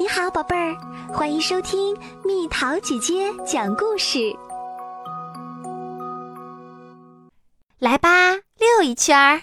[0.00, 0.76] 你好，宝贝儿，
[1.12, 4.32] 欢迎收听蜜桃姐姐讲故事。
[7.80, 9.40] 来吧，溜一圈儿。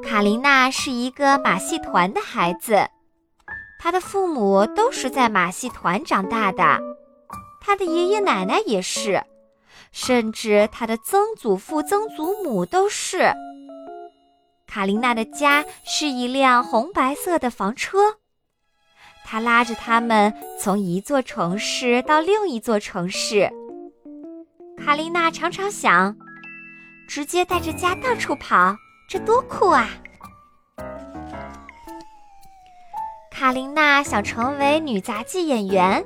[0.00, 2.88] 卡琳娜是一个马戏团的孩子，
[3.80, 6.80] 她的父母都是在马戏团长大的，
[7.60, 9.20] 她的爷爷奶奶也是，
[9.90, 13.34] 甚至她的曾祖父、曾祖母都是。
[14.68, 18.18] 卡琳娜的家是一辆红白色的房车，
[19.24, 23.50] 她拉着他们从一座城市到另一座城市。
[24.76, 26.14] 卡琳娜常常想，
[27.08, 28.76] 直接带着家到处跑，
[29.08, 29.88] 这多酷啊！
[33.30, 36.04] 卡琳娜想成为女杂技演员，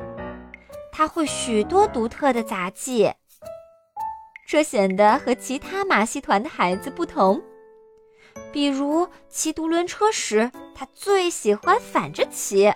[0.92, 3.12] 她会许多独特的杂技，
[4.46, 7.42] 这显得和其他马戏团的孩子不同。
[8.52, 12.72] 比如骑独轮车时，他最喜欢反着骑。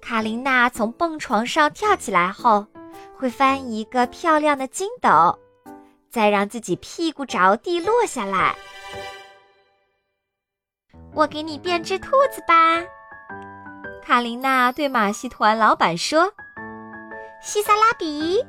[0.00, 2.66] 卡琳娜从蹦床上跳起来后，
[3.16, 5.38] 会翻一个漂亮的筋斗，
[6.10, 8.54] 再让自己屁股着地落下来。
[11.14, 12.82] 我给你变只兔子吧，
[14.02, 16.32] 卡琳娜对马戏团老板说
[17.42, 18.44] ：“西萨拉比。”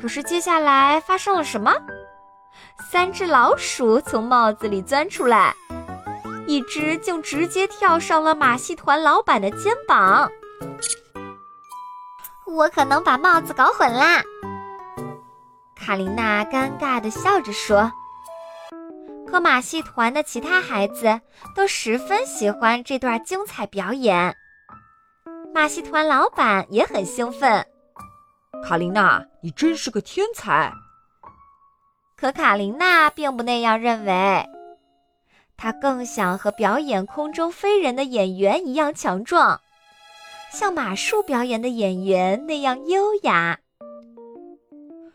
[0.00, 1.72] 可是接下来发生了什么？
[2.90, 5.54] 三只老鼠从帽子里钻出来，
[6.46, 10.30] 一只竟直接跳上了马戏团老板的肩膀。
[12.46, 14.22] 我可能把帽子搞混啦，
[15.76, 17.92] 卡琳娜尴尬地笑着说。
[19.26, 21.20] 可马戏团的其他孩子
[21.54, 24.34] 都十分喜欢这段精彩表演，
[25.52, 27.66] 马戏团老板也很兴奋。
[28.66, 30.72] 卡琳娜，你真是个天才！
[32.20, 34.44] 可卡琳娜并不那样认为，
[35.56, 39.60] 她更想和表演空中飞人的演员一样强壮，
[40.50, 43.56] 像马术表演的演员那样优雅，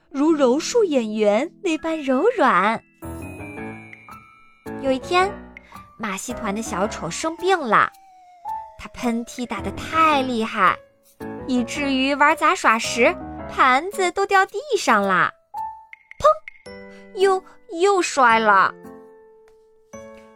[0.09, 2.81] 如柔术演员那般柔软。
[4.81, 5.29] 有一天，
[5.99, 7.91] 马戏团的小丑生病了，
[8.79, 10.77] 他喷嚏打得太厉害，
[11.47, 13.13] 以至于玩杂耍时
[13.49, 15.29] 盘子都掉地上了。
[17.15, 17.43] 又
[17.81, 18.73] 又摔了。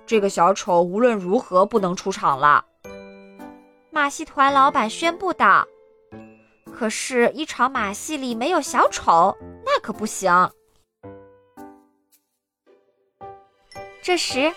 [0.06, 2.64] 这个小丑无论如何不能出场了。
[3.92, 5.68] 马戏团老板宣布道
[6.72, 10.32] ：“可是，一场马戏里没有小丑，那可不行。”
[14.02, 14.54] 这时，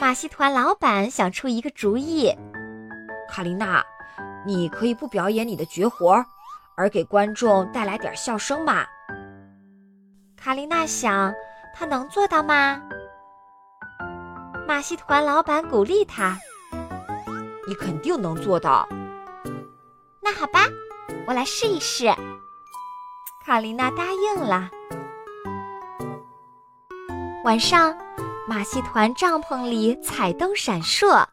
[0.00, 2.34] 马戏团老板想出一个主意
[3.28, 3.84] ：“卡琳娜，
[4.46, 6.24] 你可以不表演你的绝活，
[6.76, 8.86] 而给观众带来点笑声嘛？”
[10.34, 11.34] 卡琳娜想。
[11.74, 12.80] 他能做到吗？
[14.66, 16.38] 马戏团老板鼓励他
[17.68, 18.88] ：“你肯定能做到。”
[20.22, 20.66] 那好吧，
[21.26, 22.06] 我来试一试。
[23.44, 24.70] 卡琳娜答应了。
[27.44, 27.94] 晚上，
[28.48, 31.26] 马戏团帐篷里彩灯闪烁。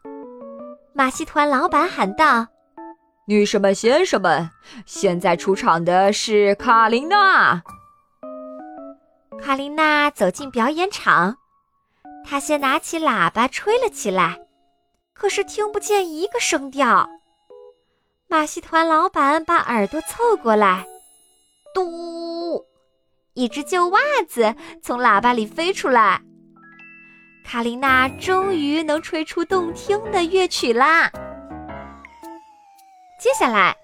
[0.93, 2.45] 马戏团老板喊道
[3.25, 4.49] ：“女士们、先生们，
[4.85, 7.61] 现在出场的是卡琳娜。”
[9.43, 11.35] 卡琳娜走进表演场，
[12.23, 14.39] 她先拿起喇叭吹了起来，
[15.13, 17.09] 可是听不见一个声调。
[18.27, 20.85] 马戏团老板把耳朵凑过来，
[21.73, 22.63] 嘟，
[23.33, 26.21] 一只旧袜子从喇叭里飞出来。
[27.43, 31.11] 卡琳娜终于能吹出动听的乐曲啦！
[33.19, 33.75] 接下来，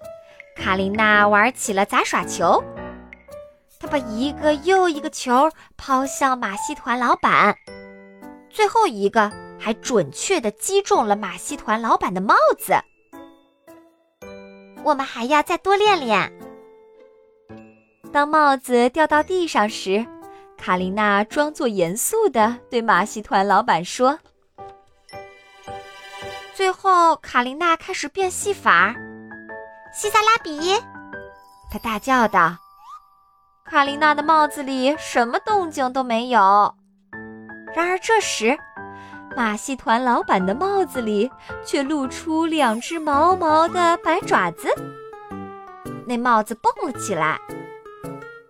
[0.56, 2.62] 卡琳娜玩起了杂耍球。
[3.88, 7.56] 把一个又一个球抛向马戏团老板，
[8.50, 12.74] 最后一个还准确地击中了马戏团老板的帽子。
[14.84, 16.32] 我们还要再多练练。
[18.12, 20.06] 当帽子掉到地上时，
[20.56, 24.18] 卡琳娜装作严肃地对马戏团老板说
[26.54, 28.94] ：“最后，卡琳娜开始变戏法，
[29.92, 30.74] 西萨拉比！”
[31.70, 32.56] 她大叫道。
[33.70, 36.74] 卡琳娜的帽子里什么动静都没有。
[37.76, 38.58] 然而这时，
[39.36, 41.30] 马戏团老板的帽子里
[41.66, 44.68] 却露出两只毛毛的白爪子。
[46.06, 47.38] 那帽子蹦了起来。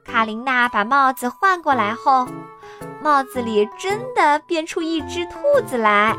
[0.05, 2.25] 卡琳娜把帽子换过来后，
[3.03, 6.17] 帽子里真的变出一只兔子来。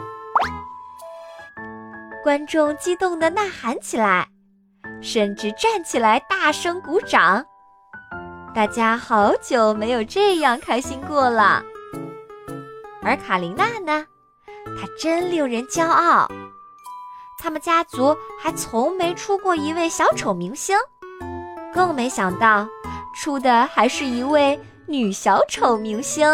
[2.21, 4.27] 观众激动地呐喊起来，
[5.01, 7.45] 甚至站起来大声鼓掌。
[8.59, 11.63] 大家好久没有这样开心过了，
[13.01, 14.05] 而卡琳娜呢？
[14.77, 16.29] 她真令人骄傲。
[17.39, 20.77] 他们家族还从没出过一位小丑明星，
[21.73, 22.67] 更没想到
[23.15, 26.27] 出的还是一位女小丑明星。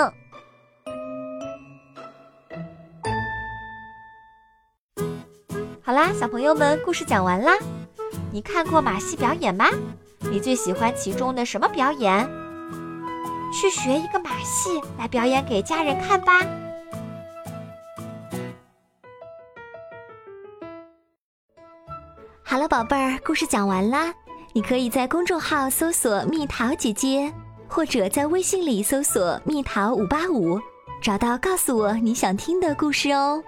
[5.84, 7.54] 好啦，小朋友们，故事讲完啦。
[8.32, 9.68] 你看过马戏表演吗？
[10.32, 12.28] 你最喜欢其中的什么表演？
[13.54, 16.42] 去学一个马戏来表演给家人看吧。
[22.44, 24.14] 好了，宝贝儿，故事讲完啦。
[24.52, 27.32] 你可以在公众号搜索“蜜桃姐姐”，
[27.68, 30.60] 或者在微信里搜索“蜜桃五八五”，
[31.02, 33.42] 找到告诉我你想听的故事哦。